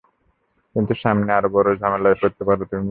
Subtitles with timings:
[0.75, 2.79] কিন্তু সামনে আরো বড় ঝামেলায় পড়তে পারো তুমি।